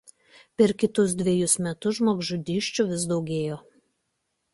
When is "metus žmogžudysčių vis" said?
1.65-3.05